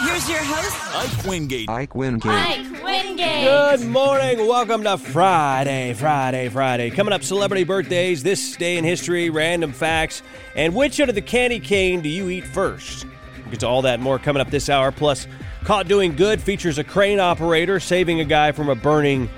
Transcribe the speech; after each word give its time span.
Here's 0.00 0.28
your 0.28 0.38
host. 0.38 0.94
Ike 0.94 1.26
Wingate. 1.26 1.68
Ike 1.68 1.94
Wingate. 1.94 2.30
Ike 2.30 2.84
Wingate. 2.84 3.44
Good 3.44 3.80
morning. 3.88 4.46
Welcome 4.46 4.84
to 4.84 4.96
Friday, 4.96 5.92
Friday, 5.94 6.48
Friday. 6.48 6.90
Coming 6.90 7.12
up, 7.12 7.24
celebrity 7.24 7.64
birthdays, 7.64 8.22
this 8.22 8.54
day 8.56 8.76
in 8.76 8.84
history, 8.84 9.28
random 9.28 9.72
facts, 9.72 10.22
and 10.54 10.72
which 10.74 11.00
out 11.00 11.08
of 11.08 11.16
the 11.16 11.20
candy 11.20 11.58
cane 11.58 12.00
do 12.00 12.08
you 12.08 12.28
eat 12.28 12.44
first? 12.44 13.06
We'll 13.38 13.50
get 13.50 13.60
to 13.60 13.66
all 13.66 13.82
that 13.82 13.94
and 13.94 14.02
more 14.02 14.20
coming 14.20 14.40
up 14.40 14.50
this 14.50 14.68
hour. 14.68 14.92
Plus, 14.92 15.26
Caught 15.64 15.88
Doing 15.88 16.14
Good 16.14 16.40
features 16.40 16.78
a 16.78 16.84
crane 16.84 17.18
operator 17.18 17.80
saving 17.80 18.20
a 18.20 18.24
guy 18.24 18.52
from 18.52 18.68
a 18.68 18.76
burning 18.76 19.28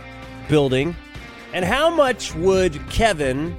building. 0.49 0.95
And 1.55 1.65
how 1.65 1.89
much 1.89 2.34
would 2.34 2.87
Kevin 2.91 3.56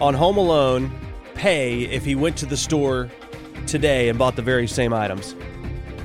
on 0.00 0.14
Home 0.14 0.38
Alone 0.38 0.90
pay 1.34 1.82
if 1.82 2.06
he 2.06 2.14
went 2.14 2.38
to 2.38 2.46
the 2.46 2.56
store 2.56 3.10
today 3.66 4.08
and 4.08 4.18
bought 4.18 4.36
the 4.36 4.42
very 4.42 4.66
same 4.66 4.94
items? 4.94 5.34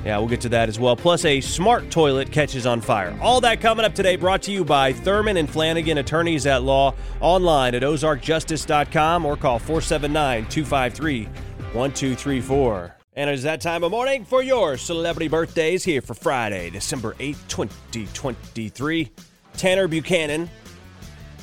Yeah, 0.04 0.18
we'll 0.18 0.28
get 0.28 0.40
to 0.42 0.48
that 0.50 0.68
as 0.68 0.78
well. 0.78 0.96
Plus, 0.96 1.24
a 1.24 1.40
smart 1.40 1.90
toilet 1.90 2.30
catches 2.30 2.66
on 2.66 2.80
fire. 2.80 3.18
All 3.20 3.40
that 3.40 3.60
coming 3.60 3.84
up 3.84 3.94
today, 3.94 4.16
brought 4.16 4.42
to 4.42 4.52
you 4.52 4.64
by 4.64 4.92
Thurman 4.92 5.36
and 5.36 5.50
Flanagan 5.50 5.98
Attorneys 5.98 6.46
at 6.46 6.62
Law, 6.62 6.94
online 7.20 7.74
at 7.74 7.82
ozarkjustice.com 7.82 9.26
or 9.26 9.36
call 9.36 9.58
479 9.58 10.48
253 10.48 11.24
1234. 11.24 12.94
And 13.18 13.28
it 13.28 13.32
is 13.32 13.42
that 13.42 13.60
time 13.60 13.82
of 13.82 13.90
morning 13.90 14.24
for 14.24 14.44
your 14.44 14.76
celebrity 14.76 15.26
birthdays 15.26 15.82
here 15.82 16.00
for 16.00 16.14
Friday, 16.14 16.70
December 16.70 17.14
8th, 17.14 17.48
2023. 17.48 19.10
Tanner 19.54 19.88
Buchanan, 19.88 20.48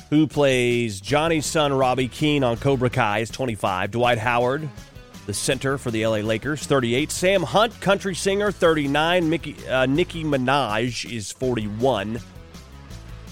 who 0.08 0.26
plays 0.26 1.02
Johnny's 1.02 1.44
son 1.44 1.74
Robby 1.74 2.08
Keene 2.08 2.42
on 2.42 2.56
Cobra 2.56 2.88
Kai, 2.88 3.18
is 3.18 3.28
25. 3.28 3.90
Dwight 3.90 4.16
Howard, 4.16 4.66
the 5.26 5.34
center 5.34 5.76
for 5.76 5.90
the 5.90 6.06
LA 6.06 6.18
Lakers, 6.18 6.64
38. 6.64 7.10
Sam 7.10 7.42
Hunt, 7.42 7.78
country 7.80 8.14
singer, 8.14 8.52
39. 8.52 9.28
Mickey, 9.28 9.68
uh, 9.68 9.86
Nicki 9.86 10.24
Minaj 10.24 11.10
is 11.12 11.32
41. 11.32 12.20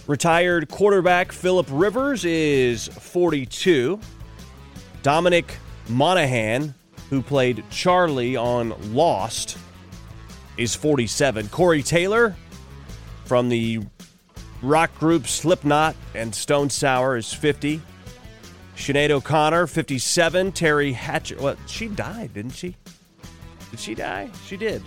Retired 0.07 0.69
quarterback 0.69 1.33
Philip 1.33 1.67
Rivers 1.71 2.25
is 2.25 2.89
42. 2.89 3.99
Dominic 5.03 5.57
Monaghan, 5.89 6.75
who 7.11 7.23
played 7.23 7.65
Charlie 7.71 8.37
on 8.37 8.75
Lost, 8.93 9.57
is 10.57 10.75
47. 10.75 11.49
Corey 11.49 11.83
Taylor 11.83 12.37
from 13.25 13.49
the 13.49 13.81
rock 14.63 14.97
group 14.99 15.27
Slipknot 15.27 15.95
and 16.15 16.35
Stone 16.35 16.71
Sour 16.71 17.17
is 17.17 17.33
50. 17.33 17.81
Sinead 18.77 19.11
O'Connor, 19.11 19.67
57. 19.67 20.53
Teri 20.53 20.93
Hatcher. 20.93 21.37
Well, 21.41 21.57
she 21.67 21.89
died, 21.89 22.35
didn't 22.35 22.53
she? 22.53 22.77
Did 23.71 23.81
she 23.81 23.95
die? 23.95 24.31
She 24.47 24.57
did. 24.57 24.83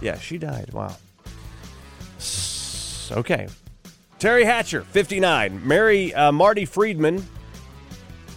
Yeah, 0.00 0.18
she 0.18 0.38
died. 0.38 0.70
Wow. 0.72 0.96
Okay. 3.10 3.48
Teri 4.18 4.44
Hatcher, 4.44 4.82
59. 4.82 5.66
Mary 5.66 6.14
uh, 6.14 6.32
Marty 6.32 6.64
Friedman 6.64 7.26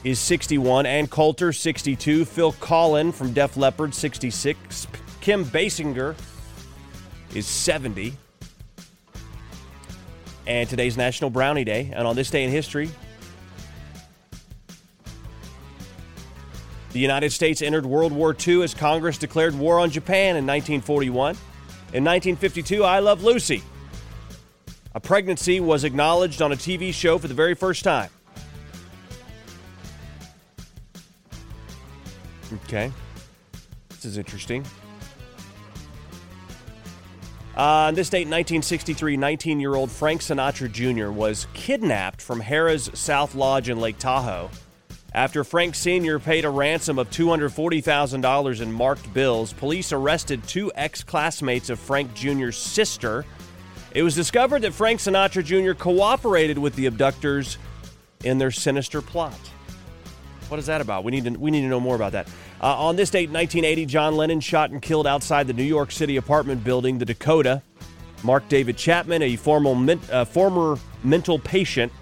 is 0.04 0.20
61. 0.20 0.86
Ann 0.86 1.08
Coulter, 1.08 1.54
62. 1.54 2.26
Phil 2.26 2.54
Collen 2.54 3.14
from 3.14 3.34
Def 3.34 3.58
Leppard, 3.58 3.94
66. 3.94 4.88
Kim 5.22 5.46
Basinger 5.46 6.16
is 7.34 7.46
70. 7.46 8.14
And 10.50 10.68
today's 10.68 10.98
National 10.98 11.30
Brownie 11.30 11.64
Day. 11.64 11.92
And 11.94 12.08
on 12.08 12.16
this 12.16 12.32
day 12.32 12.44
in 12.44 12.50
history, 12.50 12.90
the 16.92 16.98
United 16.98 17.32
States 17.32 17.62
entered 17.62 17.86
World 17.86 18.12
War 18.12 18.36
II 18.36 18.64
as 18.64 18.74
Congress 18.74 19.20
declared 19.20 19.54
war 19.54 19.80
on 19.80 19.92
Japan 19.92 20.38
in 20.38 20.48
1941. 20.48 21.36
In 21.94 22.04
1952, 22.04 22.84
I 22.84 22.98
Love 22.98 23.24
Lucy. 23.24 23.62
A 24.96 25.00
pregnancy 25.00 25.60
was 25.60 25.84
acknowledged 25.84 26.42
on 26.42 26.52
a 26.52 26.56
TV 26.56 26.92
show 26.92 27.20
for 27.20 27.28
the 27.28 27.36
very 27.36 27.54
first 27.54 27.84
time. 27.84 28.10
Okay. 32.66 32.92
This 33.90 34.06
is 34.06 34.18
interesting. 34.18 34.66
Uh, 37.60 37.88
on 37.88 37.94
this 37.94 38.10
date, 38.10 38.20
1963, 38.20 39.18
19 39.18 39.60
year 39.60 39.76
old 39.76 39.92
Frank 39.92 40.22
Sinatra 40.22 40.72
Jr. 40.72 41.12
was 41.12 41.46
kidnapped 41.54 42.22
from 42.22 42.42
Harrah's 42.42 42.90
South 42.98 43.36
Lodge 43.36 43.68
in 43.68 43.82
Lake 43.82 43.98
Tahoe. 43.98 44.50
After 45.14 45.44
Frank 45.44 45.76
Sr. 45.76 46.20
paid 46.20 46.46
a 46.46 46.50
ransom 46.50 46.98
of 46.98 47.10
$240,000 47.10 48.62
in 48.62 48.72
marked 48.72 49.14
bills, 49.14 49.52
police 49.52 49.92
arrested 49.92 50.42
two 50.48 50.72
ex 50.74 51.04
classmates 51.04 51.70
of 51.70 51.82
Frank 51.82 52.14
Jr.'s 52.14 52.56
sister. 52.56 53.26
It 53.94 54.04
was 54.04 54.16
discovered 54.16 54.62
that 54.62 54.72
Frank 54.72 55.02
Sinatra 55.02 55.44
Jr. 55.44 55.74
cooperated 55.74 56.58
with 56.58 56.78
the 56.78 56.86
abductors 56.86 57.58
in 58.24 58.38
their 58.38 58.52
sinister 58.52 59.02
plot. 59.02 59.38
What 60.50 60.60
is 60.60 60.66
that 60.66 60.82
about? 60.82 61.04
We 61.04 61.12
need 61.12 61.24
to, 61.26 61.32
we 61.32 61.52
need 61.52 61.62
to 61.62 61.68
know 61.68 61.80
more 61.80 61.96
about 61.96 62.12
that. 62.14 62.28
Uh, 62.62 62.76
on 62.76 62.96
this 62.96 63.10
date, 63.10 63.30
1980, 63.30 63.86
John 63.86 64.18
Lennon 64.18 64.40
shot 64.40 64.72
and 64.72 64.82
killed 64.82 65.08
outside 65.08 65.48
the 65.48 65.54
New 65.54 65.64
York 65.64 65.92
City 65.92 66.18
apartment 66.18 66.64
building, 66.64 66.98
the 66.98 67.06
Dakota. 67.06 67.62
Mark 68.24 68.50
David 68.50 68.76
Chapman, 68.76 69.22
a 69.22 69.36
formal, 69.38 69.76
men- 69.76 70.02
uh, 70.12 70.26
former 70.26 70.78
mental 71.04 71.40
patient 71.40 71.94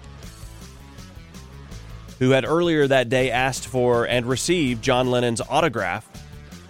who 2.18 2.30
had 2.30 2.44
earlier 2.44 2.86
that 2.86 3.08
day 3.08 3.30
asked 3.30 3.68
for 3.68 4.06
and 4.06 4.26
received 4.26 4.82
John 4.82 5.10
Lennon's 5.10 5.40
autograph, 5.40 6.08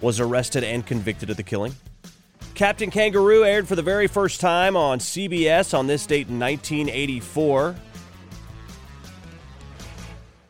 was 0.01 0.19
arrested 0.19 0.63
and 0.63 0.85
convicted 0.85 1.29
of 1.29 1.37
the 1.37 1.43
killing. 1.43 1.75
Captain 2.53 2.91
Kangaroo 2.91 3.43
aired 3.43 3.67
for 3.67 3.75
the 3.75 3.81
very 3.81 4.07
first 4.07 4.41
time 4.41 4.75
on 4.75 4.99
CBS 4.99 5.77
on 5.77 5.87
this 5.87 6.05
date 6.05 6.27
in 6.27 6.39
1984. 6.39 7.75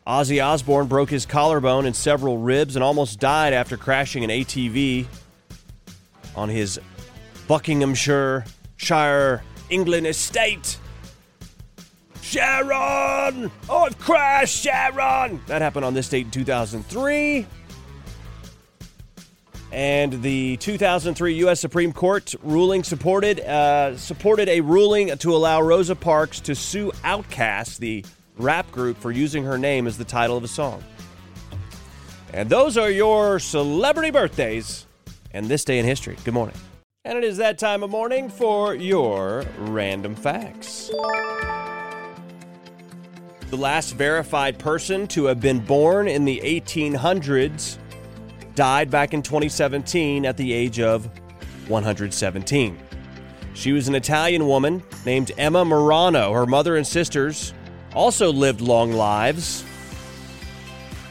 Ozzy 0.06 0.44
Osbourne 0.44 0.86
broke 0.86 1.10
his 1.10 1.26
collarbone 1.26 1.86
and 1.86 1.94
several 1.94 2.38
ribs 2.38 2.76
and 2.76 2.82
almost 2.82 3.20
died 3.20 3.52
after 3.52 3.76
crashing 3.76 4.24
an 4.24 4.30
ATV 4.30 5.06
on 6.34 6.48
his 6.48 6.80
Buckinghamshire 7.46 8.44
Shire, 8.80 9.42
England 9.68 10.06
estate. 10.06 10.78
Sharon! 12.22 13.50
Oh, 13.68 13.84
I've 13.84 13.98
crashed, 13.98 14.64
Sharon! 14.64 15.40
That 15.48 15.60
happened 15.60 15.84
on 15.84 15.92
this 15.92 16.08
date 16.08 16.24
in 16.24 16.30
2003. 16.30 17.46
And 19.70 20.22
the 20.22 20.56
2003 20.56 21.34
U.S. 21.34 21.60
Supreme 21.60 21.92
Court 21.92 22.34
ruling 22.42 22.82
supported 22.84 23.40
uh, 23.40 23.96
supported 23.98 24.48
a 24.48 24.62
ruling 24.62 25.16
to 25.18 25.34
allow 25.34 25.60
Rosa 25.60 25.94
Parks 25.94 26.40
to 26.40 26.54
sue 26.54 26.90
Outkast, 27.04 27.78
the 27.78 28.04
rap 28.40 28.70
group, 28.72 28.96
for 28.96 29.12
using 29.12 29.44
her 29.44 29.58
name 29.58 29.86
as 29.86 29.98
the 29.98 30.04
title 30.04 30.36
of 30.36 30.44
a 30.44 30.48
song. 30.48 30.82
And 32.32 32.48
those 32.48 32.76
are 32.76 32.90
your 32.90 33.38
celebrity 33.38 34.10
birthdays 34.10 34.86
and 35.32 35.46
this 35.46 35.64
day 35.64 35.78
in 35.78 35.84
history. 35.84 36.16
Good 36.24 36.34
morning. 36.34 36.56
And 37.04 37.16
it 37.16 37.24
is 37.24 37.38
that 37.38 37.58
time 37.58 37.82
of 37.82 37.90
morning 37.90 38.28
for 38.28 38.74
your 38.74 39.44
random 39.58 40.14
facts. 40.14 40.90
the 43.50 43.56
last 43.56 43.96
verified 43.96 44.58
person 44.58 45.08
to 45.08 45.24
have 45.24 45.40
been 45.40 45.58
born 45.58 46.06
in 46.06 46.24
the 46.24 46.40
1800s, 46.44 47.78
died 48.54 48.90
back 48.90 49.12
in 49.12 49.22
2017 49.22 50.24
at 50.24 50.36
the 50.36 50.52
age 50.52 50.78
of 50.78 51.06
117. 51.68 52.78
She 53.54 53.72
was 53.72 53.88
an 53.88 53.96
Italian 53.96 54.46
woman 54.46 54.82
named 55.04 55.32
Emma 55.36 55.64
Morano. 55.64 56.32
Her 56.32 56.46
mother 56.46 56.76
and 56.76 56.86
sisters 56.86 57.52
also 57.94 58.32
lived 58.32 58.60
long 58.60 58.92
lives. 58.92 59.64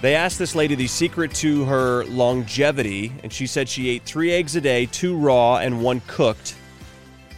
They 0.02 0.16
asked 0.16 0.40
this 0.40 0.56
lady 0.56 0.76
the 0.76 0.88
secret 0.88 1.34
to 1.36 1.66
her 1.66 2.06
longevity, 2.06 3.12
and 3.22 3.34
she 3.34 3.48
said 3.48 3.68
she 3.68 3.90
ate 3.90 4.04
three 4.04 4.32
eggs 4.32 4.56
a 4.56 4.62
day, 4.62 4.86
two 4.86 5.18
raw 5.18 5.58
and 5.58 5.84
one 5.84 6.02
cooked. 6.08 6.56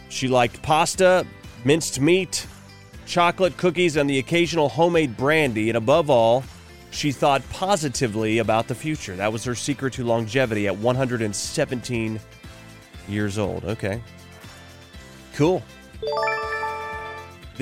She 0.08 0.28
liked 0.28 0.62
pasta, 0.62 1.26
minced 1.64 2.00
meat, 2.00 2.46
chocolate 3.06 3.56
cookies, 3.56 3.96
and 3.96 4.08
the 4.08 4.18
occasional 4.18 4.68
homemade 4.68 5.16
brandy. 5.16 5.70
And 5.70 5.76
above 5.76 6.08
all, 6.08 6.44
she 6.92 7.10
thought 7.10 7.42
positively 7.50 8.38
about 8.38 8.68
the 8.68 8.74
future. 8.74 9.16
That 9.16 9.32
was 9.32 9.42
her 9.44 9.54
secret 9.54 9.94
to 9.94 10.04
longevity 10.04 10.68
at 10.68 10.76
117 10.76 12.20
years 13.08 13.38
old. 13.38 13.64
Okay. 13.64 14.00
Cool. 15.34 15.62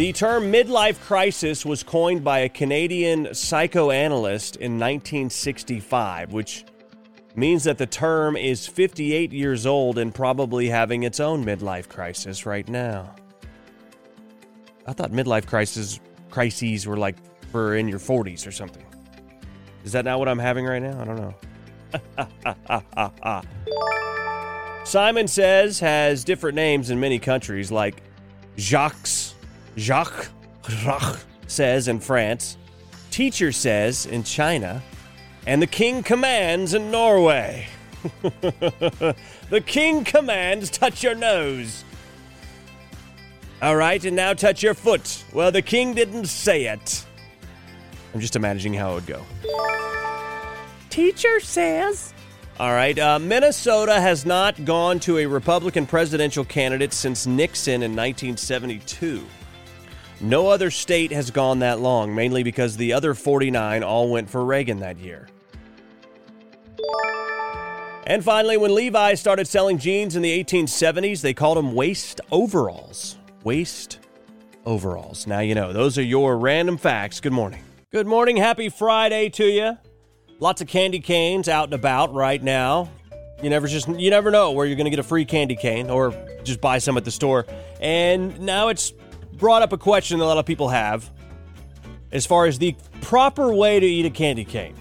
The 0.01 0.15
term 0.15 0.51
midlife 0.51 0.99
crisis 1.03 1.67
was 1.67 1.83
coined 1.83 2.25
by 2.25 2.39
a 2.39 2.49
Canadian 2.49 3.35
psychoanalyst 3.35 4.57
in 4.57 4.79
1965, 4.79 6.33
which 6.33 6.65
means 7.37 7.65
that 7.65 7.77
the 7.77 7.85
term 7.85 8.35
is 8.35 8.67
58 8.67 9.31
years 9.31 9.67
old 9.67 9.99
and 9.99 10.15
probably 10.15 10.71
having 10.71 11.03
its 11.03 11.21
own 11.21 11.45
midlife 11.45 11.87
crisis 11.91 12.47
right 12.47 12.67
now. 12.67 13.15
I 14.87 14.95
thought 14.95 15.13
midlife 15.13 15.45
crisis 15.45 16.01
crises 16.31 16.87
were 16.87 16.97
like 16.97 17.17
for 17.53 17.77
in 17.77 17.87
your 17.87 17.99
40s 17.99 18.47
or 18.47 18.53
something. 18.53 18.87
Is 19.85 19.93
that 19.93 20.07
not 20.07 20.19
what 20.19 20.29
I'm 20.29 20.39
having 20.39 20.65
right 20.65 20.81
now? 20.81 20.99
I 20.99 21.05
don't 21.05 21.35
know. 23.37 24.85
Simon 24.85 25.29
Says 25.29 25.79
has 25.81 26.25
different 26.25 26.57
names 26.57 26.89
in 26.89 26.99
many 26.99 27.19
countries, 27.19 27.71
like 27.71 28.03
Jacques, 28.57 29.07
Jacques, 29.77 30.29
Jacques 30.69 31.21
says 31.47 31.89
in 31.89 32.01
France, 32.01 32.57
Teacher 33.11 33.53
says 33.53 34.07
in 34.07 34.23
China, 34.23 34.83
and 35.47 35.61
the 35.61 35.67
King 35.67 36.03
commands 36.03 36.75
in 36.75 36.91
Norway. 36.91 37.67
the 38.23 39.63
King 39.67 40.05
commands, 40.05 40.71
touch 40.71 41.03
your 41.03 41.15
nose. 41.15 41.85
All 43.63 43.77
right, 43.77 44.03
and 44.05 44.17
now 44.17 44.33
touch 44.33 44.63
your 44.63 44.75
foot. 44.75 45.25
Well, 45.33 45.53
the 45.53 45.63
King 45.63 45.95
didn't 45.95 46.27
say 46.27 46.67
it. 46.67 47.05
I'm 48.15 48.21
just 48.21 48.37
imagining 48.37 48.79
how 48.79 48.93
it 48.93 48.95
would 48.95 49.07
go. 49.07 49.25
Teacher 50.89 51.41
says. 51.41 52.13
All 52.59 52.73
right. 52.73 52.99
Uh, 52.99 53.19
Minnesota 53.19 54.01
has 54.01 54.27
not 54.27 54.65
gone 54.65 55.01
to 55.01 55.19
a 55.19 55.27
Republican 55.27 55.87
presidential 55.87 56.45
candidate 56.45 56.93
since 56.93 57.27
Nixon 57.27 57.83
in 57.83 57.93
1972. 57.93 59.25
No 60.21 60.49
other 60.49 60.71
state 60.71 61.13
has 61.13 61.31
gone 61.31 61.61
that 61.61 61.81
long, 61.81 62.15
mainly 62.15 62.43
because 62.43 62.77
the 62.77 62.93
other 62.93 63.15
49 63.15 63.83
all 63.83 64.11
went 64.11 64.29
for 64.29 64.45
Reagan 64.45 64.81
that 64.81 64.99
year. 64.99 65.29
And 68.07 68.23
finally, 68.23 68.57
when 68.57 68.75
Levi 68.75 69.15
started 69.15 69.47
selling 69.49 69.79
jeans 69.79 70.17
in 70.17 70.23
the 70.23 70.45
1870s, 70.45 71.23
they 71.23 71.33
called 71.33 71.57
them 71.57 71.75
waist 71.75 72.21
overalls. 72.31 73.17
Waist 73.45 74.01
overalls. 74.67 75.27
Now 75.27 75.41
you 75.41 75.55
know, 75.55 75.73
those 75.73 75.97
are 75.97 76.03
your 76.03 76.37
random 76.37 76.77
facts. 76.77 77.21
Good 77.21 77.33
morning. 77.33 77.63
Good 77.91 78.07
morning. 78.07 78.37
Happy 78.37 78.69
Friday 78.69 79.31
to 79.31 79.45
you. 79.45 79.79
Lots 80.39 80.61
of 80.61 80.69
candy 80.69 81.01
canes 81.01 81.49
out 81.49 81.65
and 81.65 81.75
about 81.75 82.13
right 82.13 82.43
now. 82.43 82.91
You 83.43 83.49
never 83.49 83.67
just 83.67 83.89
you 83.89 84.11
never 84.11 84.31
know 84.31 84.53
where 84.53 84.67
you're 84.67 84.77
going 84.77 84.85
to 84.85 84.91
get 84.91 84.99
a 84.99 85.05
free 85.05 85.25
candy 85.25 85.57
cane 85.57 85.89
or 85.89 86.15
just 86.43 86.61
buy 86.61 86.79
some 86.79 86.97
at 86.99 87.05
the 87.05 87.11
store. 87.11 87.47
And 87.81 88.39
now 88.41 88.69
it's 88.69 88.93
brought 89.41 89.63
up 89.63 89.73
a 89.73 89.79
question 89.79 90.19
that 90.19 90.25
a 90.25 90.27
lot 90.27 90.39
of 90.39 90.47
people 90.47 90.69
have 90.69 91.11
as 92.13 92.27
far 92.27 92.47
as 92.47 92.59
the 92.59 92.77
proper 93.01 93.53
way 93.53 93.81
to 93.81 93.87
eat 93.87 94.05
a 94.07 94.11
candy 94.11 94.45
cane. 94.45 94.77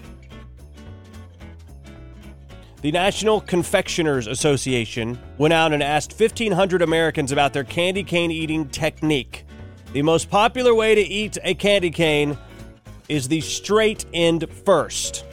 The 2.82 2.92
National 2.92 3.40
Confectioners 3.40 4.26
Association 4.26 5.18
went 5.38 5.52
out 5.52 5.72
and 5.72 5.82
asked 5.82 6.18
1,500 6.18 6.82
Americans 6.82 7.32
about 7.32 7.52
their 7.52 7.64
candy 7.64 8.02
cane 8.02 8.30
eating 8.30 8.68
technique. 8.68 9.44
The 9.92 10.02
most 10.02 10.30
popular 10.30 10.74
way 10.74 10.94
to 10.94 11.00
eat 11.00 11.36
a 11.42 11.54
candy 11.54 11.90
cane 11.90 12.38
is 13.08 13.28
the 13.28 13.40
straight 13.40 14.06
end 14.14 14.46
first. 14.64 15.24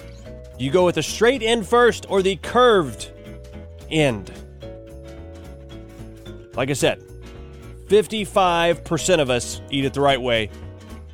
You 0.57 0.71
go 0.71 0.85
with 0.85 0.95
the 0.95 1.03
straight 1.03 1.43
end 1.43 1.67
first 1.67 2.05
or 2.09 2.21
the 2.21 2.37
curved 2.37 3.11
end. 3.89 4.31
Like 6.55 6.69
I 6.69 6.73
said, 6.73 7.06
55% 7.87 9.19
of 9.21 9.29
us 9.29 9.61
eat 9.69 9.85
it 9.85 9.93
the 9.93 10.01
right 10.01 10.21
way, 10.21 10.49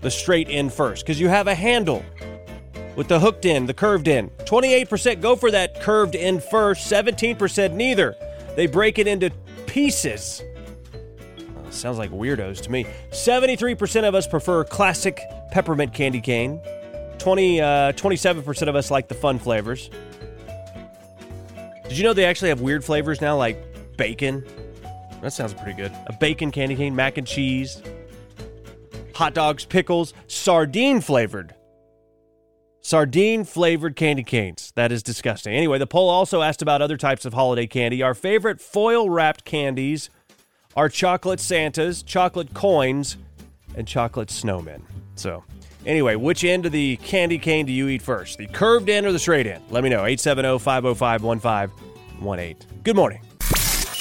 the 0.01 0.11
straight 0.11 0.49
end 0.49 0.73
first, 0.73 1.05
because 1.05 1.19
you 1.19 1.27
have 1.27 1.47
a 1.47 1.55
handle 1.55 2.03
with 2.95 3.07
the 3.07 3.19
hooked 3.19 3.45
end, 3.45 3.69
the 3.69 3.73
curved 3.73 4.07
end. 4.07 4.31
28% 4.39 5.21
go 5.21 5.35
for 5.35 5.51
that 5.51 5.81
curved 5.81 6.15
end 6.15 6.43
first, 6.43 6.91
17% 6.91 7.73
neither. 7.73 8.15
They 8.55 8.67
break 8.67 8.99
it 8.99 9.07
into 9.07 9.31
pieces. 9.65 10.43
Sounds 11.69 11.97
like 11.97 12.11
weirdos 12.11 12.61
to 12.61 12.71
me. 12.71 12.85
73% 13.09 14.07
of 14.07 14.13
us 14.13 14.27
prefer 14.27 14.63
classic 14.63 15.19
peppermint 15.51 15.93
candy 15.93 16.21
cane. 16.21 16.61
20, 17.17 17.61
uh, 17.61 17.91
27% 17.93 18.67
of 18.67 18.75
us 18.75 18.91
like 18.91 19.07
the 19.07 19.15
fun 19.15 19.39
flavors. 19.39 19.89
Did 21.87 21.97
you 21.97 22.03
know 22.03 22.13
they 22.13 22.25
actually 22.25 22.49
have 22.49 22.61
weird 22.61 22.83
flavors 22.83 23.21
now, 23.21 23.37
like 23.37 23.97
bacon? 23.97 24.45
That 25.23 25.31
sounds 25.31 25.53
pretty 25.53 25.73
good. 25.73 25.93
A 26.07 26.13
bacon 26.19 26.51
candy 26.51 26.75
cane, 26.75 26.93
mac 26.93 27.17
and 27.17 27.25
cheese, 27.25 27.81
hot 29.15 29.33
dogs, 29.33 29.63
pickles, 29.63 30.13
sardine 30.27 30.99
flavored. 30.99 31.55
Sardine 32.81 33.45
flavored 33.45 33.95
candy 33.95 34.23
canes. 34.23 34.73
That 34.75 34.91
is 34.91 35.01
disgusting. 35.01 35.53
Anyway, 35.53 35.79
the 35.79 35.87
poll 35.87 36.09
also 36.09 36.41
asked 36.41 36.61
about 36.61 36.81
other 36.81 36.97
types 36.97 37.23
of 37.23 37.33
holiday 37.33 37.65
candy. 37.65 38.03
Our 38.03 38.13
favorite 38.13 38.59
foil 38.59 39.09
wrapped 39.09 39.45
candies 39.45 40.09
are 40.75 40.89
chocolate 40.89 41.39
Santas, 41.39 42.03
chocolate 42.03 42.53
coins, 42.53 43.15
and 43.77 43.87
chocolate 43.87 44.27
snowmen. 44.27 44.81
So, 45.15 45.45
anyway, 45.85 46.17
which 46.17 46.43
end 46.43 46.65
of 46.65 46.73
the 46.73 46.97
candy 46.97 47.37
cane 47.37 47.65
do 47.65 47.71
you 47.71 47.87
eat 47.87 48.01
first? 48.01 48.39
The 48.39 48.47
curved 48.47 48.89
end 48.89 49.05
or 49.05 49.13
the 49.13 49.19
straight 49.19 49.47
end? 49.47 49.63
Let 49.69 49.85
me 49.85 49.89
know. 49.89 50.03
870 50.03 50.59
505 50.59 51.23
1518. 51.23 52.83
Good 52.83 52.97
morning. 52.97 53.21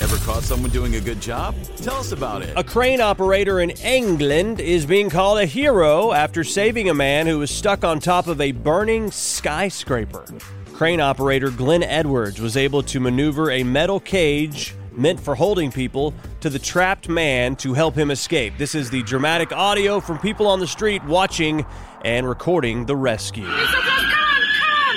Ever 0.02 0.16
caught 0.25 0.42
someone 0.42 0.73
doing 0.73 0.97
a 0.97 1.00
good 1.00 1.21
job? 1.21 1.54
Tell 1.76 1.94
us 1.94 2.11
about 2.11 2.42
it. 2.42 2.52
A 2.56 2.64
crane 2.64 3.00
operator 3.00 3.61
in 3.61 3.71
England 3.71 4.59
is 4.59 4.85
being 4.85 5.09
called 5.09 5.38
a 5.38 5.47
hero 5.47 6.11
after 6.11 6.42
saving 6.42 6.90
a 6.90 6.94
man 6.94 7.28
who 7.28 7.38
was 7.38 7.52
stuck 7.52 7.85
on 7.85 8.00
top 8.00 8.26
of 8.26 8.40
a 8.40 8.50
burning 8.50 9.12
skyscraper. 9.12 10.25
Crane 10.73 11.00
operator 11.00 11.50
Glenn 11.50 11.85
Edwards 11.85 12.40
was 12.40 12.56
able 12.56 12.82
to 12.82 12.99
maneuver 12.99 13.52
a 13.52 13.62
metal 13.62 14.00
cage 14.00 14.75
meant 14.90 15.21
for 15.21 15.37
holding 15.37 15.71
people 15.71 16.12
to 16.40 16.50
the 16.50 16.59
trapped 16.59 17.09
man 17.09 17.54
to 17.56 17.73
help 17.73 17.94
him 17.94 18.11
escape. 18.11 18.54
This 18.59 18.75
is 18.75 18.90
the 18.90 19.04
dramatic 19.04 19.52
audio 19.52 20.00
from 20.00 20.18
people 20.18 20.49
on 20.49 20.59
the 20.59 20.66
street 20.66 21.04
watching 21.04 21.64
and 22.04 22.28
recording 22.28 22.87
the 22.87 22.97
rescue. 22.97 23.44
Come 23.44 23.52
on, 23.54 23.68
come 23.68 23.85
on! 23.85 24.97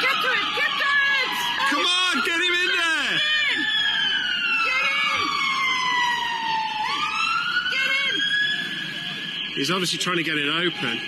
Get 0.00 0.10
to 0.10 0.28
it, 0.28 0.48
get 0.56 0.72
to 0.74 0.90
it! 0.90 1.30
Come 1.70 1.86
on, 1.86 2.16
get 2.26 2.40
him 2.40 2.52
in 2.52 2.66
there. 2.66 3.20
He's 9.62 9.70
obviously 9.70 10.00
trying 10.00 10.16
to 10.16 10.24
get 10.24 10.36
it 10.36 10.48
open. 10.48 11.00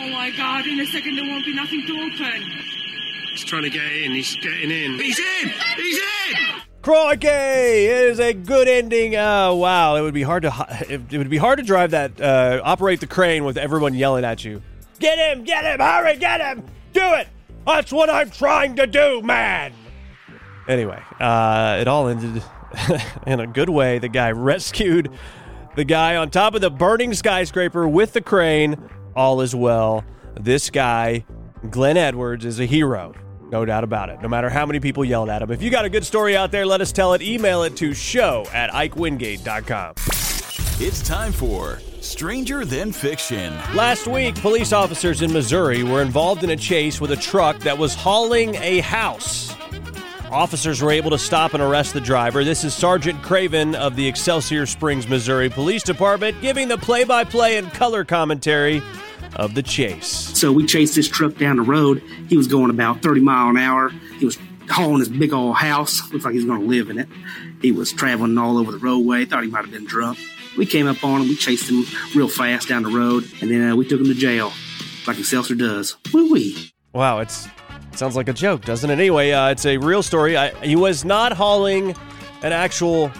Oh 0.00 0.10
my 0.10 0.32
god, 0.36 0.66
in 0.66 0.80
a 0.80 0.86
second 0.86 1.14
there 1.14 1.24
won't 1.24 1.44
be 1.44 1.54
nothing 1.54 1.86
to 1.86 1.92
open. 1.92 2.42
He's 3.30 3.44
trying 3.44 3.62
to 3.62 3.70
get 3.70 3.84
in. 3.92 4.10
He's 4.10 4.34
getting 4.34 4.72
in. 4.72 4.98
He's 4.98 5.20
in. 5.20 5.52
He's 5.76 5.98
in. 5.98 6.36
Crikey! 6.82 7.28
It 7.28 8.08
is 8.08 8.18
a 8.18 8.32
good 8.34 8.66
ending. 8.66 9.14
Oh 9.14 9.54
wow! 9.54 9.94
It 9.94 10.00
would 10.00 10.14
be 10.14 10.24
hard 10.24 10.42
to 10.42 10.66
it 10.88 11.00
it 11.12 11.16
would 11.16 11.30
be 11.30 11.36
hard 11.36 11.58
to 11.58 11.64
drive 11.64 11.92
that 11.92 12.20
uh, 12.20 12.60
operate 12.64 12.98
the 12.98 13.06
crane 13.06 13.44
with 13.44 13.56
everyone 13.56 13.94
yelling 13.94 14.24
at 14.24 14.44
you. 14.44 14.62
Get 14.98 15.18
him! 15.18 15.44
Get 15.44 15.64
him! 15.64 15.78
Hurry! 15.78 16.16
Get 16.16 16.40
him! 16.40 16.66
Do 16.92 17.14
it! 17.14 17.28
That's 17.66 17.92
what 17.92 18.10
I'm 18.10 18.30
trying 18.30 18.74
to 18.74 18.88
do, 18.88 19.22
man. 19.22 19.72
Anyway, 20.66 21.00
uh, 21.20 21.76
it 21.80 21.86
all 21.86 22.08
ended 22.08 22.42
in 23.28 23.38
a 23.38 23.46
good 23.46 23.70
way. 23.70 24.00
The 24.00 24.08
guy 24.08 24.30
rescued 24.32 25.16
the 25.76 25.84
guy 25.84 26.16
on 26.16 26.30
top 26.30 26.54
of 26.54 26.60
the 26.60 26.70
burning 26.70 27.14
skyscraper 27.14 27.86
with 27.86 28.12
the 28.12 28.20
crane. 28.20 28.76
All 29.14 29.40
is 29.40 29.54
well. 29.54 30.04
This 30.34 30.70
guy, 30.70 31.24
Glenn 31.70 31.96
Edwards, 31.96 32.44
is 32.44 32.58
a 32.60 32.66
hero. 32.66 33.14
No 33.50 33.64
doubt 33.64 33.84
about 33.84 34.10
it. 34.10 34.20
No 34.20 34.28
matter 34.28 34.50
how 34.50 34.66
many 34.66 34.80
people 34.80 35.04
yelled 35.04 35.28
at 35.28 35.40
him. 35.40 35.50
If 35.50 35.62
you 35.62 35.70
got 35.70 35.84
a 35.84 35.88
good 35.88 36.04
story 36.04 36.36
out 36.36 36.50
there, 36.50 36.66
let 36.66 36.80
us 36.80 36.90
tell 36.92 37.12
it. 37.14 37.22
Email 37.22 37.62
it 37.62 37.76
to 37.76 37.94
show 37.94 38.44
at 38.52 38.70
IkeWingate.com. 38.70 39.94
It's 40.78 41.02
time 41.02 41.32
for 41.32 41.80
Stranger 42.00 42.64
Than 42.64 42.92
Fiction. 42.92 43.54
Last 43.74 44.06
week, 44.06 44.34
police 44.36 44.72
officers 44.72 45.22
in 45.22 45.32
Missouri 45.32 45.82
were 45.82 46.02
involved 46.02 46.44
in 46.44 46.50
a 46.50 46.56
chase 46.56 47.00
with 47.00 47.12
a 47.12 47.16
truck 47.16 47.58
that 47.60 47.78
was 47.78 47.94
hauling 47.94 48.54
a 48.56 48.80
house. 48.80 49.55
Officers 50.32 50.82
were 50.82 50.90
able 50.90 51.10
to 51.10 51.18
stop 51.18 51.54
and 51.54 51.62
arrest 51.62 51.94
the 51.94 52.00
driver. 52.00 52.42
This 52.42 52.64
is 52.64 52.74
Sergeant 52.74 53.22
Craven 53.22 53.76
of 53.76 53.94
the 53.94 54.06
Excelsior 54.08 54.66
Springs, 54.66 55.08
Missouri 55.08 55.48
Police 55.48 55.84
Department 55.84 56.40
giving 56.40 56.66
the 56.66 56.76
play 56.76 57.04
by 57.04 57.22
play 57.22 57.58
and 57.58 57.72
color 57.72 58.04
commentary 58.04 58.82
of 59.36 59.54
the 59.54 59.62
chase. 59.62 60.06
So 60.06 60.50
we 60.52 60.66
chased 60.66 60.96
this 60.96 61.08
truck 61.08 61.36
down 61.36 61.56
the 61.56 61.62
road. 61.62 62.02
He 62.28 62.36
was 62.36 62.48
going 62.48 62.70
about 62.70 63.02
30 63.02 63.20
mile 63.20 63.50
an 63.50 63.56
hour. 63.56 63.90
He 64.18 64.24
was 64.24 64.36
hauling 64.68 64.98
his 64.98 65.08
big 65.08 65.32
old 65.32 65.56
house. 65.56 66.10
Looks 66.12 66.24
like 66.24 66.34
he's 66.34 66.44
going 66.44 66.60
to 66.60 66.66
live 66.66 66.90
in 66.90 66.98
it. 66.98 67.08
He 67.62 67.70
was 67.70 67.92
traveling 67.92 68.36
all 68.36 68.58
over 68.58 68.72
the 68.72 68.78
roadway. 68.78 69.26
Thought 69.26 69.44
he 69.44 69.50
might 69.50 69.62
have 69.64 69.72
been 69.72 69.86
drunk. 69.86 70.18
We 70.58 70.66
came 70.66 70.88
up 70.88 71.04
on 71.04 71.22
him. 71.22 71.28
We 71.28 71.36
chased 71.36 71.70
him 71.70 71.84
real 72.16 72.28
fast 72.28 72.68
down 72.68 72.82
the 72.82 72.88
road, 72.90 73.24
and 73.40 73.50
then 73.50 73.70
uh, 73.70 73.76
we 73.76 73.86
took 73.86 74.00
him 74.00 74.06
to 74.06 74.14
jail, 74.14 74.52
like 75.06 75.18
Excelsior 75.18 75.54
does. 75.54 75.96
Woo 76.12 76.32
wee. 76.32 76.72
Wow, 76.92 77.20
it's 77.20 77.46
sounds 77.98 78.16
like 78.16 78.28
a 78.28 78.32
joke, 78.32 78.64
doesn't 78.64 78.88
it? 78.88 78.94
Anyway, 78.94 79.30
uh, 79.30 79.50
it's 79.50 79.66
a 79.66 79.76
real 79.78 80.02
story. 80.02 80.36
I, 80.36 80.50
he 80.64 80.76
was 80.76 81.04
not 81.04 81.32
hauling 81.32 81.94
an 82.42 82.52
actual 82.52 83.10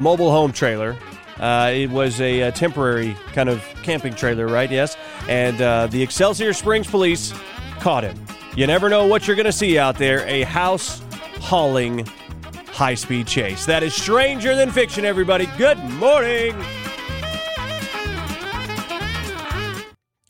mobile 0.00 0.30
home 0.30 0.52
trailer. 0.52 0.96
Uh, 1.38 1.72
it 1.74 1.90
was 1.90 2.20
a, 2.20 2.42
a 2.42 2.52
temporary 2.52 3.16
kind 3.32 3.48
of 3.48 3.64
camping 3.82 4.14
trailer, 4.14 4.46
right? 4.46 4.70
Yes. 4.70 4.96
And 5.28 5.60
uh, 5.60 5.86
the 5.88 6.02
Excelsior 6.02 6.52
Springs 6.52 6.86
police 6.86 7.32
caught 7.80 8.04
him. 8.04 8.16
You 8.54 8.66
never 8.66 8.88
know 8.88 9.06
what 9.06 9.26
you're 9.26 9.36
going 9.36 9.46
to 9.46 9.52
see 9.52 9.78
out 9.78 9.96
there 9.96 10.26
a 10.28 10.42
house 10.42 11.02
hauling 11.40 12.06
high 12.68 12.94
speed 12.94 13.26
chase. 13.26 13.66
That 13.66 13.82
is 13.82 13.94
stranger 13.94 14.54
than 14.54 14.70
fiction, 14.70 15.04
everybody. 15.04 15.46
Good 15.58 15.78
morning. 15.78 16.54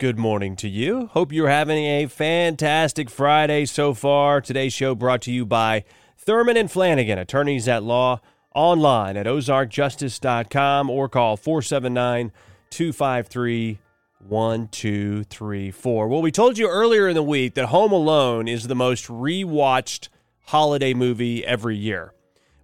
Good 0.02 0.18
morning 0.18 0.56
to 0.56 0.68
you. 0.68 1.06
Hope 1.12 1.32
you're 1.32 1.49
having 1.49 1.85
a 1.85 2.06
fantastic 2.06 3.09
Friday 3.09 3.66
so 3.66 3.94
far. 3.94 4.40
Today's 4.40 4.73
show 4.73 4.97
brought 4.97 5.23
to 5.23 5.30
you 5.30 5.47
by 5.47 5.85
Thurman 6.18 6.56
and 6.56 6.68
Flanagan, 6.68 7.21
attorneys 7.21 7.68
at 7.68 7.85
law, 7.85 8.21
online 8.52 9.16
at 9.16 9.26
ozarkjustice.com 9.26 10.90
or 10.90 11.09
call 11.09 11.37
479 11.37 12.32
253 12.71 13.78
1234. 14.26 16.09
Well, 16.09 16.21
we 16.21 16.32
told 16.32 16.59
you 16.59 16.68
earlier 16.68 17.06
in 17.06 17.14
the 17.14 17.23
week 17.23 17.54
that 17.54 17.66
Home 17.66 17.92
Alone 17.92 18.49
is 18.49 18.66
the 18.66 18.75
most 18.75 19.06
rewatched 19.06 20.09
holiday 20.47 20.94
movie 20.94 21.47
every 21.47 21.76
year. 21.76 22.12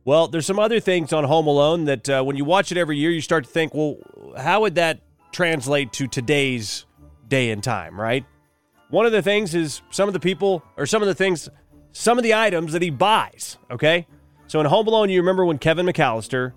Well, 0.04 0.26
there's 0.26 0.46
some 0.46 0.58
other 0.58 0.80
things 0.80 1.12
on 1.12 1.22
Home 1.22 1.46
Alone 1.46 1.84
that 1.84 2.08
uh, 2.08 2.24
when 2.24 2.34
you 2.34 2.44
watch 2.44 2.72
it 2.72 2.78
every 2.78 2.98
year, 2.98 3.12
you 3.12 3.20
start 3.20 3.44
to 3.44 3.50
think, 3.50 3.74
well, 3.74 3.98
how 4.36 4.62
would 4.62 4.74
that 4.74 5.02
translate 5.30 5.92
to 5.92 6.08
today's 6.08 6.84
day 7.28 7.50
and 7.50 7.62
time, 7.62 8.00
right? 8.00 8.24
One 8.90 9.06
of 9.06 9.12
the 9.12 9.22
things 9.22 9.54
is 9.54 9.82
some 9.90 10.08
of 10.08 10.14
the 10.14 10.20
people, 10.20 10.62
or 10.76 10.86
some 10.86 11.02
of 11.02 11.08
the 11.08 11.14
things, 11.14 11.48
some 11.92 12.18
of 12.18 12.24
the 12.24 12.34
items 12.34 12.72
that 12.72 12.82
he 12.82 12.90
buys, 12.90 13.58
okay? 13.70 14.06
So 14.46 14.60
in 14.60 14.66
Home 14.66 14.86
Alone, 14.86 15.10
you 15.10 15.20
remember 15.20 15.44
when 15.44 15.58
Kevin 15.58 15.86
McAllister, 15.86 16.52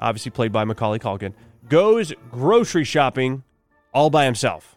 obviously 0.00 0.30
played 0.30 0.52
by 0.52 0.64
Macaulay 0.64 0.98
Culkin, 0.98 1.34
goes 1.68 2.12
grocery 2.30 2.84
shopping 2.84 3.44
all 3.94 4.10
by 4.10 4.24
himself. 4.24 4.76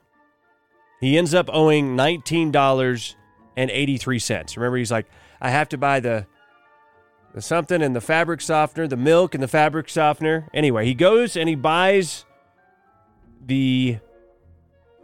He 1.00 1.17
ends 1.17 1.34
up 1.34 1.50
owing 1.51 1.98
$19.83. 1.98 4.58
Remember, 4.58 4.77
he's 4.77 4.91
like, 4.91 5.08
I 5.41 5.50
have 5.50 5.70
to 5.70 5.77
buy 5.77 6.00
the 6.00 6.27
the 7.34 7.41
something 7.41 7.81
and 7.81 7.96
the 7.96 8.01
fabric 8.01 8.41
softener, 8.41 8.88
the 8.88 8.98
milk 8.98 9.34
and 9.34 9.41
the 9.41 9.48
fabric 9.48 9.89
softener. 9.89 10.50
Anyway, 10.53 10.86
he 10.86 10.93
goes 10.93 11.38
and 11.38 11.48
he 11.48 11.55
buys 11.55 12.25
the 13.46 14.00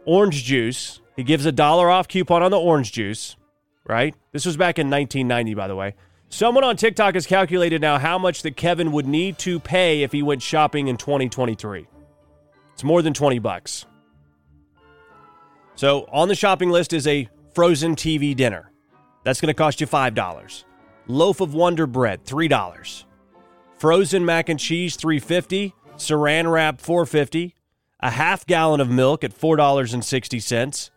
orange 0.08 0.42
juice. 0.44 1.00
He 1.16 1.22
gives 1.22 1.44
a 1.44 1.52
dollar 1.52 1.90
off 1.90 2.08
coupon 2.08 2.42
on 2.42 2.50
the 2.50 2.58
orange 2.58 2.92
juice, 2.92 3.36
right? 3.86 4.14
This 4.32 4.46
was 4.46 4.56
back 4.56 4.78
in 4.78 4.88
1990, 4.88 5.54
by 5.54 5.68
the 5.68 5.76
way. 5.76 5.94
Someone 6.30 6.64
on 6.64 6.76
TikTok 6.76 7.14
has 7.14 7.26
calculated 7.26 7.80
now 7.80 7.98
how 7.98 8.18
much 8.18 8.42
that 8.42 8.56
Kevin 8.56 8.92
would 8.92 9.06
need 9.06 9.38
to 9.38 9.60
pay 9.60 10.02
if 10.02 10.12
he 10.12 10.22
went 10.22 10.42
shopping 10.42 10.88
in 10.88 10.96
2023. 10.96 11.86
It's 12.72 12.84
more 12.84 13.02
than 13.02 13.12
20 13.14 13.38
bucks. 13.38 13.86
So 15.74 16.06
on 16.10 16.28
the 16.28 16.34
shopping 16.34 16.70
list 16.70 16.92
is 16.92 17.06
a 17.06 17.28
frozen 17.54 17.94
TV 17.94 18.34
dinner. 18.34 18.70
That's 19.24 19.40
going 19.40 19.48
to 19.48 19.54
cost 19.54 19.80
you 19.80 19.86
$5 19.86 20.64
loaf 21.06 21.40
of 21.40 21.54
Wonder 21.54 21.86
Bread, 21.86 22.24
$3. 22.24 23.04
Frozen 23.78 24.24
mac 24.24 24.48
and 24.48 24.60
cheese, 24.60 24.96
350 24.96 25.74
Saran 25.96 26.50
wrap, 26.50 26.80
450 26.80 27.54
A 28.00 28.10
half 28.10 28.46
gallon 28.46 28.80
of 28.80 28.88
milk 28.88 29.24
at 29.24 29.36
$4.60. 29.36 30.90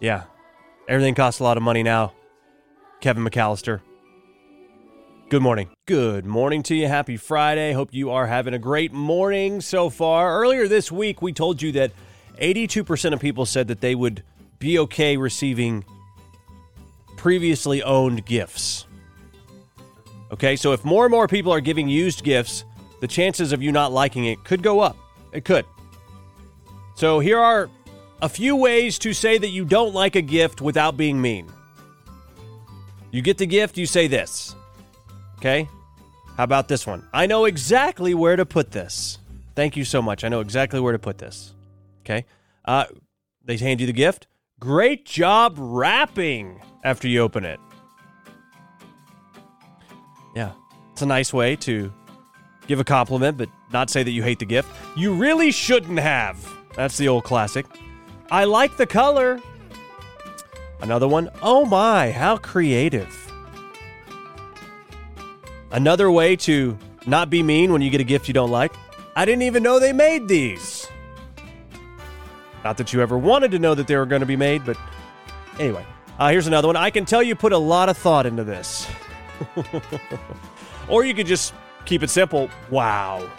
yeah, 0.00 0.24
everything 0.88 1.14
costs 1.14 1.40
a 1.40 1.44
lot 1.44 1.56
of 1.56 1.62
money 1.62 1.82
now. 1.82 2.12
Kevin 3.00 3.24
McAllister. 3.24 3.80
Good 5.30 5.42
morning. 5.42 5.70
Good 5.86 6.26
morning 6.26 6.62
to 6.64 6.74
you. 6.74 6.86
Happy 6.86 7.16
Friday. 7.16 7.72
Hope 7.72 7.92
you 7.92 8.10
are 8.10 8.26
having 8.26 8.54
a 8.54 8.58
great 8.58 8.92
morning 8.92 9.60
so 9.60 9.90
far. 9.90 10.38
Earlier 10.38 10.68
this 10.68 10.92
week, 10.92 11.22
we 11.22 11.32
told 11.32 11.60
you 11.60 11.72
that 11.72 11.92
82% 12.40 13.12
of 13.12 13.20
people 13.20 13.46
said 13.46 13.68
that 13.68 13.80
they 13.80 13.94
would 13.94 14.22
be 14.58 14.78
okay 14.80 15.16
receiving 15.16 15.84
previously 17.24 17.82
owned 17.82 18.22
gifts. 18.26 18.84
Okay, 20.30 20.56
so 20.56 20.72
if 20.72 20.84
more 20.84 21.06
and 21.06 21.10
more 21.10 21.26
people 21.26 21.50
are 21.50 21.60
giving 21.62 21.88
used 21.88 22.22
gifts, 22.22 22.66
the 23.00 23.08
chances 23.08 23.50
of 23.50 23.62
you 23.62 23.72
not 23.72 23.92
liking 23.92 24.26
it 24.26 24.44
could 24.44 24.62
go 24.62 24.80
up. 24.80 24.94
It 25.32 25.42
could. 25.42 25.64
So 26.96 27.20
here 27.20 27.38
are 27.38 27.70
a 28.20 28.28
few 28.28 28.56
ways 28.56 28.98
to 28.98 29.14
say 29.14 29.38
that 29.38 29.48
you 29.48 29.64
don't 29.64 29.94
like 29.94 30.16
a 30.16 30.20
gift 30.20 30.60
without 30.60 30.98
being 30.98 31.18
mean. 31.18 31.50
You 33.10 33.22
get 33.22 33.38
the 33.38 33.46
gift, 33.46 33.78
you 33.78 33.86
say 33.86 34.06
this. 34.06 34.54
Okay? 35.38 35.66
How 36.36 36.44
about 36.44 36.68
this 36.68 36.86
one? 36.86 37.08
I 37.10 37.24
know 37.24 37.46
exactly 37.46 38.12
where 38.12 38.36
to 38.36 38.44
put 38.44 38.70
this. 38.70 39.16
Thank 39.54 39.78
you 39.78 39.86
so 39.86 40.02
much. 40.02 40.24
I 40.24 40.28
know 40.28 40.40
exactly 40.40 40.78
where 40.78 40.92
to 40.92 40.98
put 40.98 41.16
this. 41.16 41.54
Okay? 42.02 42.26
Uh, 42.66 42.84
they 43.42 43.56
hand 43.56 43.80
you 43.80 43.86
the 43.86 43.94
gift. 43.94 44.26
Great 44.60 45.04
job 45.04 45.56
wrapping 45.58 46.60
after 46.84 47.08
you 47.08 47.20
open 47.20 47.44
it. 47.44 47.60
Yeah. 50.34 50.52
It's 50.92 51.02
a 51.02 51.06
nice 51.06 51.32
way 51.32 51.56
to 51.56 51.92
give 52.66 52.80
a 52.80 52.84
compliment, 52.84 53.36
but 53.36 53.48
not 53.72 53.90
say 53.90 54.02
that 54.02 54.10
you 54.10 54.22
hate 54.22 54.38
the 54.38 54.46
gift. 54.46 54.68
You 54.96 55.14
really 55.14 55.50
shouldn't 55.50 55.98
have. 55.98 56.48
That's 56.76 56.96
the 56.96 57.08
old 57.08 57.24
classic. 57.24 57.66
I 58.30 58.44
like 58.44 58.76
the 58.76 58.86
color. 58.86 59.40
Another 60.80 61.08
one. 61.08 61.30
Oh 61.42 61.64
my, 61.64 62.10
how 62.10 62.36
creative. 62.36 63.32
Another 65.72 66.10
way 66.10 66.36
to 66.36 66.78
not 67.06 67.30
be 67.30 67.42
mean 67.42 67.72
when 67.72 67.82
you 67.82 67.90
get 67.90 68.00
a 68.00 68.04
gift 68.04 68.28
you 68.28 68.34
don't 68.34 68.50
like. 68.50 68.72
I 69.16 69.24
didn't 69.24 69.42
even 69.42 69.62
know 69.62 69.78
they 69.78 69.92
made 69.92 70.28
these. 70.28 70.73
Not 72.64 72.78
that 72.78 72.92
you 72.92 73.02
ever 73.02 73.18
wanted 73.18 73.50
to 73.50 73.58
know 73.58 73.74
that 73.74 73.86
they 73.86 73.96
were 73.96 74.06
going 74.06 74.20
to 74.20 74.26
be 74.26 74.36
made, 74.36 74.64
but 74.64 74.76
anyway. 75.60 75.84
Uh, 76.18 76.30
here's 76.30 76.46
another 76.46 76.68
one. 76.68 76.76
I 76.76 76.90
can 76.90 77.04
tell 77.04 77.22
you 77.22 77.34
put 77.34 77.52
a 77.52 77.58
lot 77.58 77.88
of 77.88 77.98
thought 77.98 78.24
into 78.24 78.42
this. 78.42 78.88
or 80.88 81.04
you 81.04 81.14
could 81.14 81.26
just 81.26 81.52
keep 81.84 82.02
it 82.02 82.10
simple. 82.10 82.48
Wow. 82.70 83.30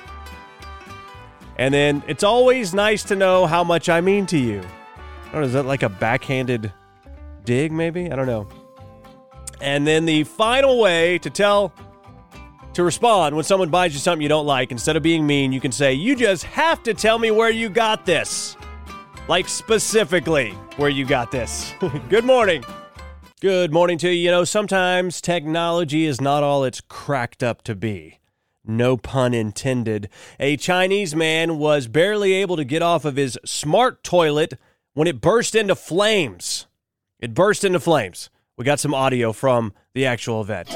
And 1.57 1.73
then 1.73 2.03
it's 2.07 2.23
always 2.23 2.73
nice 2.73 3.03
to 3.05 3.15
know 3.15 3.47
how 3.47 3.63
much 3.63 3.89
I 3.89 4.01
mean 4.01 4.25
to 4.27 4.37
you. 4.37 4.61
I 5.27 5.31
don't 5.31 5.41
know, 5.41 5.47
is 5.47 5.53
that 5.53 5.65
like 5.65 5.83
a 5.83 5.89
backhanded 5.89 6.71
dig, 7.45 7.71
maybe? 7.71 8.11
I 8.11 8.15
don't 8.15 8.27
know. 8.27 8.47
And 9.61 9.87
then 9.87 10.05
the 10.05 10.25
final 10.25 10.79
way 10.79 11.17
to 11.19 11.29
tell, 11.29 11.73
to 12.73 12.83
respond 12.83 13.35
when 13.35 13.45
someone 13.45 13.69
buys 13.69 13.93
you 13.93 13.99
something 13.99 14.21
you 14.21 14.29
don't 14.29 14.45
like, 14.45 14.71
instead 14.71 14.97
of 14.97 15.03
being 15.03 15.25
mean, 15.25 15.53
you 15.53 15.61
can 15.61 15.71
say, 15.71 15.93
You 15.93 16.15
just 16.15 16.43
have 16.43 16.83
to 16.83 16.93
tell 16.93 17.17
me 17.17 17.31
where 17.31 17.49
you 17.49 17.69
got 17.69 18.05
this. 18.05 18.57
Like 19.27 19.47
specifically 19.49 20.51
where 20.77 20.89
you 20.89 21.05
got 21.05 21.31
this. 21.31 21.73
Good 22.09 22.25
morning. 22.25 22.63
Good 23.41 23.73
morning 23.73 23.97
to 23.99 24.09
you. 24.09 24.25
You 24.25 24.31
know, 24.31 24.43
sometimes 24.43 25.19
technology 25.19 26.05
is 26.05 26.21
not 26.21 26.43
all 26.43 26.63
it's 26.63 26.81
cracked 26.81 27.41
up 27.41 27.63
to 27.63 27.75
be. 27.75 28.19
No 28.63 28.97
pun 28.97 29.33
intended. 29.33 30.09
A 30.39 30.57
Chinese 30.57 31.15
man 31.15 31.57
was 31.57 31.87
barely 31.87 32.33
able 32.33 32.55
to 32.55 32.63
get 32.63 32.81
off 32.81 33.03
of 33.05 33.15
his 33.15 33.37
smart 33.45 34.03
toilet 34.03 34.59
when 34.93 35.07
it 35.07 35.21
burst 35.21 35.55
into 35.55 35.75
flames. 35.75 36.67
It 37.19 37.33
burst 37.33 37.63
into 37.63 37.79
flames. 37.79 38.29
We 38.57 38.65
got 38.65 38.79
some 38.79 38.93
audio 38.93 39.33
from 39.33 39.73
the 39.93 40.05
actual 40.05 40.41
event. 40.41 40.69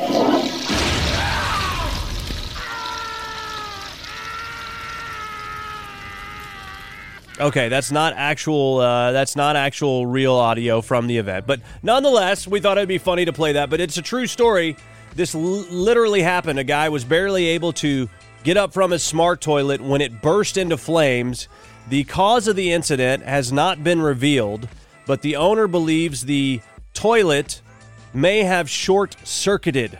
Okay, 7.39 7.69
that's 7.69 7.91
not 7.91 8.13
actual. 8.17 8.79
Uh, 8.79 9.11
that's 9.13 9.35
not 9.35 9.55
actual 9.55 10.05
real 10.05 10.35
audio 10.35 10.81
from 10.81 11.07
the 11.07 11.17
event, 11.17 11.47
but 11.47 11.61
nonetheless, 11.81 12.45
we 12.45 12.59
thought 12.59 12.77
it'd 12.77 12.89
be 12.89 12.97
funny 12.97 13.23
to 13.25 13.33
play 13.33 13.53
that. 13.53 13.69
But 13.69 13.79
it's 13.79 13.97
a 13.97 14.01
true 14.01 14.27
story. 14.27 14.75
This 15.15 15.33
l- 15.33 15.41
literally 15.41 16.21
happened. 16.21 16.59
A 16.59 16.65
guy 16.65 16.89
was 16.89 17.05
barely 17.05 17.47
able 17.47 17.71
to 17.73 18.09
get 18.43 18.57
up 18.57 18.73
from 18.73 18.91
his 18.91 19.03
smart 19.03 19.39
toilet 19.39 19.79
when 19.79 20.01
it 20.01 20.21
burst 20.21 20.57
into 20.57 20.75
flames. 20.75 21.47
The 21.87 22.03
cause 22.03 22.47
of 22.47 22.57
the 22.57 22.73
incident 22.73 23.23
has 23.23 23.53
not 23.53 23.83
been 23.83 24.01
revealed, 24.01 24.67
but 25.07 25.21
the 25.21 25.37
owner 25.37 25.67
believes 25.67 26.21
the 26.21 26.61
toilet 26.93 27.61
may 28.13 28.43
have 28.43 28.69
short 28.69 29.15
circuited. 29.23 29.97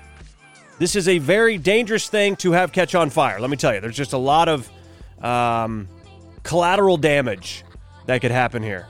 This 0.77 0.95
is 0.95 1.07
a 1.07 1.17
very 1.19 1.57
dangerous 1.57 2.09
thing 2.09 2.35
to 2.37 2.51
have 2.51 2.71
catch 2.71 2.95
on 2.95 3.09
fire. 3.09 3.39
Let 3.39 3.49
me 3.49 3.57
tell 3.57 3.73
you, 3.73 3.79
there's 3.79 3.97
just 3.97 4.13
a 4.13 4.17
lot 4.17 4.49
of 4.49 4.69
um, 5.23 5.87
collateral 6.43 6.97
damage 6.97 7.63
that 8.05 8.21
could 8.21 8.31
happen 8.31 8.63
here. 8.63 8.87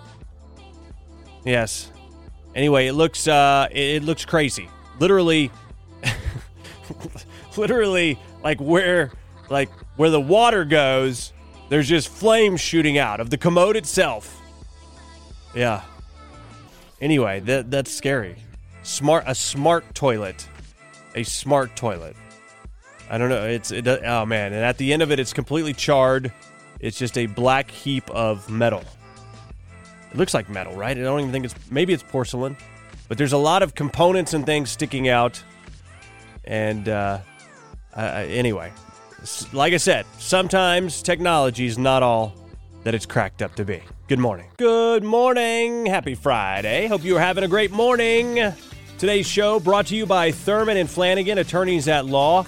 Yes. 1.45 1.91
Anyway, 2.55 2.87
it 2.87 2.93
looks 2.93 3.27
uh, 3.27 3.67
it 3.71 4.03
looks 4.03 4.25
crazy. 4.25 4.69
Literally, 4.99 5.51
literally, 7.57 8.19
like 8.43 8.59
where 8.59 9.11
like 9.49 9.69
where 9.97 10.09
the 10.09 10.21
water 10.21 10.65
goes, 10.65 11.33
there's 11.69 11.87
just 11.87 12.09
flames 12.09 12.59
shooting 12.59 12.97
out 12.97 13.19
of 13.19 13.29
the 13.29 13.37
commode 13.37 13.75
itself. 13.75 14.41
Yeah. 15.55 15.83
Anyway, 17.01 17.39
that 17.41 17.71
that's 17.71 17.93
scary. 17.93 18.35
Smart 18.83 19.23
a 19.27 19.35
smart 19.35 19.93
toilet, 19.93 20.47
a 21.15 21.23
smart 21.23 21.75
toilet. 21.75 22.15
I 23.09 23.17
don't 23.17 23.29
know. 23.29 23.45
It's 23.45 23.71
it. 23.71 23.87
Oh 23.87 24.25
man! 24.25 24.53
And 24.53 24.63
at 24.63 24.77
the 24.77 24.93
end 24.93 25.01
of 25.01 25.11
it, 25.11 25.19
it's 25.19 25.33
completely 25.33 25.73
charred. 25.73 26.31
It's 26.79 26.98
just 26.98 27.17
a 27.17 27.25
black 27.25 27.69
heap 27.69 28.09
of 28.09 28.50
metal. 28.50 28.83
It 30.12 30.17
looks 30.17 30.33
like 30.33 30.50
metal, 30.50 30.75
right? 30.75 30.98
I 30.98 31.01
don't 31.01 31.19
even 31.19 31.31
think 31.31 31.45
it's 31.45 31.55
maybe 31.69 31.93
it's 31.93 32.03
porcelain, 32.03 32.57
but 33.07 33.17
there's 33.17 33.33
a 33.33 33.38
lot 33.38 33.62
of 33.62 33.75
components 33.75 34.33
and 34.33 34.45
things 34.45 34.71
sticking 34.71 35.07
out. 35.07 35.43
And 36.45 36.89
uh, 36.89 37.19
uh, 37.95 38.00
anyway, 38.00 38.71
like 39.53 39.74
I 39.74 39.77
said, 39.77 40.05
sometimes 40.17 41.01
technology 41.01 41.65
is 41.65 41.77
not 41.77 42.01
all 42.01 42.33
that 42.83 42.95
it's 42.95 43.05
cracked 43.05 43.41
up 43.41 43.55
to 43.55 43.65
be. 43.65 43.81
Good 44.07 44.19
morning. 44.19 44.49
Good 44.58 45.03
morning. 45.03 45.86
Happy 45.86 46.15
Friday. 46.15 46.88
Hope 46.88 47.03
you 47.03 47.17
are 47.17 47.19
having 47.19 47.43
a 47.43 47.47
great 47.47 47.71
morning. 47.71 48.53
Today's 48.97 49.27
show 49.27 49.60
brought 49.60 49.88
to 49.88 49.95
you 49.95 50.06
by 50.06 50.32
Thurman 50.32 50.77
and 50.77 50.89
Flanagan, 50.89 51.38
attorneys 51.38 51.88
at 51.88 52.06
law. 52.06 52.45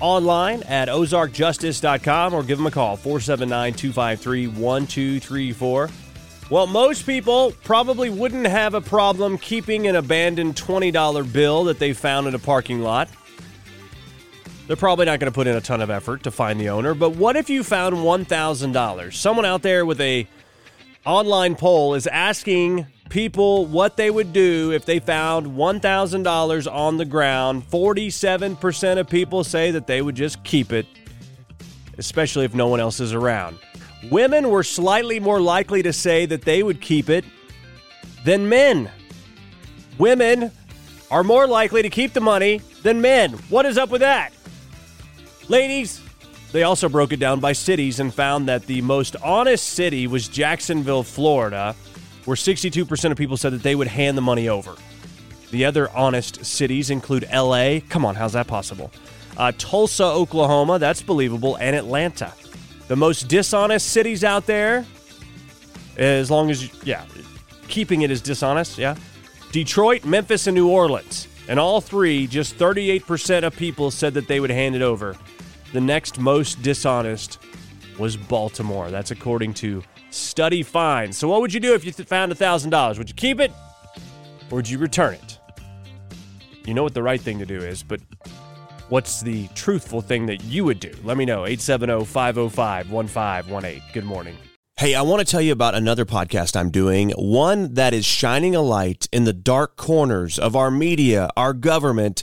Online 0.00 0.62
at 0.64 0.88
ozarkjustice.com 0.88 2.34
or 2.34 2.42
give 2.42 2.58
them 2.58 2.66
a 2.66 2.70
call 2.70 2.96
479 2.96 3.74
253 3.74 4.46
1234. 4.46 5.90
Well, 6.50 6.66
most 6.66 7.04
people 7.04 7.52
probably 7.62 8.08
wouldn't 8.08 8.46
have 8.46 8.74
a 8.74 8.80
problem 8.80 9.36
keeping 9.36 9.86
an 9.86 9.96
abandoned 9.96 10.56
$20 10.56 11.32
bill 11.32 11.64
that 11.64 11.78
they 11.78 11.92
found 11.92 12.26
in 12.26 12.34
a 12.34 12.38
parking 12.38 12.80
lot. 12.80 13.08
They're 14.66 14.76
probably 14.76 15.06
not 15.06 15.18
going 15.18 15.30
to 15.30 15.34
put 15.34 15.46
in 15.46 15.56
a 15.56 15.60
ton 15.60 15.80
of 15.80 15.90
effort 15.90 16.22
to 16.22 16.30
find 16.30 16.60
the 16.60 16.68
owner, 16.70 16.94
but 16.94 17.16
what 17.16 17.36
if 17.36 17.50
you 17.50 17.64
found 17.64 17.96
$1,000? 17.96 19.14
Someone 19.14 19.44
out 19.44 19.62
there 19.62 19.84
with 19.84 20.00
a 20.00 20.26
online 21.04 21.54
poll 21.54 21.94
is 21.94 22.06
asking 22.06 22.86
people 23.08 23.66
what 23.66 23.96
they 23.96 24.10
would 24.10 24.32
do 24.32 24.72
if 24.72 24.84
they 24.84 24.98
found 24.98 25.46
$1,000 25.46 26.72
on 26.72 26.96
the 26.96 27.04
ground. 27.04 27.68
47% 27.70 28.98
of 28.98 29.08
people 29.08 29.44
say 29.44 29.70
that 29.70 29.86
they 29.86 30.02
would 30.02 30.14
just 30.14 30.42
keep 30.44 30.72
it, 30.72 30.86
especially 31.98 32.44
if 32.44 32.54
no 32.54 32.68
one 32.68 32.80
else 32.80 33.00
is 33.00 33.12
around. 33.12 33.58
Women 34.10 34.50
were 34.50 34.62
slightly 34.62 35.20
more 35.20 35.40
likely 35.40 35.82
to 35.82 35.92
say 35.92 36.26
that 36.26 36.42
they 36.42 36.62
would 36.62 36.80
keep 36.80 37.08
it 37.08 37.24
than 38.24 38.48
men. 38.48 38.90
Women 39.98 40.52
are 41.10 41.24
more 41.24 41.46
likely 41.46 41.82
to 41.82 41.90
keep 41.90 42.12
the 42.12 42.20
money 42.20 42.60
than 42.82 43.00
men. 43.00 43.32
What 43.48 43.66
is 43.66 43.78
up 43.78 43.90
with 43.90 44.02
that? 44.02 44.32
Ladies, 45.48 46.00
they 46.52 46.62
also 46.62 46.88
broke 46.88 47.12
it 47.12 47.18
down 47.18 47.40
by 47.40 47.52
cities 47.52 48.00
and 48.00 48.12
found 48.12 48.48
that 48.48 48.66
the 48.66 48.80
most 48.82 49.16
honest 49.22 49.66
city 49.66 50.06
was 50.06 50.28
Jacksonville, 50.28 51.02
Florida, 51.02 51.74
where 52.28 52.36
62% 52.36 53.10
of 53.10 53.16
people 53.16 53.38
said 53.38 53.54
that 53.54 53.62
they 53.62 53.74
would 53.74 53.88
hand 53.88 54.14
the 54.14 54.20
money 54.20 54.50
over. 54.50 54.74
The 55.50 55.64
other 55.64 55.90
honest 55.92 56.44
cities 56.44 56.90
include 56.90 57.26
LA. 57.32 57.78
Come 57.88 58.04
on, 58.04 58.16
how's 58.16 58.34
that 58.34 58.46
possible? 58.46 58.90
Uh, 59.38 59.50
Tulsa, 59.56 60.04
Oklahoma, 60.04 60.78
that's 60.78 61.00
believable, 61.00 61.56
and 61.56 61.74
Atlanta. 61.74 62.34
The 62.88 62.96
most 62.96 63.28
dishonest 63.28 63.88
cities 63.88 64.24
out 64.24 64.44
there, 64.44 64.84
as 65.96 66.30
long 66.30 66.50
as, 66.50 66.70
yeah, 66.84 67.06
keeping 67.66 68.02
it 68.02 68.10
as 68.10 68.20
dishonest, 68.20 68.76
yeah. 68.76 68.94
Detroit, 69.50 70.04
Memphis, 70.04 70.46
and 70.46 70.54
New 70.54 70.68
Orleans. 70.68 71.28
And 71.48 71.58
all 71.58 71.80
three, 71.80 72.26
just 72.26 72.58
38% 72.58 73.42
of 73.42 73.56
people 73.56 73.90
said 73.90 74.12
that 74.12 74.28
they 74.28 74.38
would 74.38 74.50
hand 74.50 74.76
it 74.76 74.82
over. 74.82 75.16
The 75.72 75.80
next 75.80 76.20
most 76.20 76.60
dishonest 76.60 77.38
was 77.98 78.18
Baltimore. 78.18 78.90
That's 78.90 79.12
according 79.12 79.54
to 79.54 79.82
Study 80.10 80.62
Find. 80.62 81.14
So, 81.14 81.28
what 81.28 81.40
would 81.40 81.52
you 81.52 81.60
do 81.60 81.74
if 81.74 81.84
you 81.84 81.92
th- 81.92 82.08
found 82.08 82.32
$1,000? 82.32 82.98
Would 82.98 83.08
you 83.08 83.14
keep 83.14 83.40
it 83.40 83.52
or 84.50 84.56
would 84.56 84.68
you 84.68 84.78
return 84.78 85.14
it? 85.14 85.38
You 86.64 86.74
know 86.74 86.82
what 86.82 86.94
the 86.94 87.02
right 87.02 87.20
thing 87.20 87.38
to 87.38 87.46
do 87.46 87.56
is, 87.56 87.82
but 87.82 88.00
what's 88.88 89.20
the 89.20 89.48
truthful 89.54 90.00
thing 90.00 90.26
that 90.26 90.44
you 90.44 90.64
would 90.64 90.80
do? 90.80 90.92
Let 91.02 91.16
me 91.16 91.24
know. 91.24 91.46
870 91.46 92.04
505 92.04 92.90
1518. 92.90 93.82
Good 93.92 94.04
morning. 94.04 94.36
Hey, 94.78 94.94
I 94.94 95.02
want 95.02 95.18
to 95.18 95.28
tell 95.28 95.40
you 95.40 95.50
about 95.50 95.74
another 95.74 96.04
podcast 96.04 96.54
I'm 96.54 96.70
doing, 96.70 97.10
one 97.18 97.74
that 97.74 97.92
is 97.92 98.04
shining 98.04 98.54
a 98.54 98.60
light 98.60 99.08
in 99.10 99.24
the 99.24 99.32
dark 99.32 99.76
corners 99.76 100.38
of 100.38 100.54
our 100.54 100.70
media, 100.70 101.30
our 101.36 101.52
government, 101.52 102.22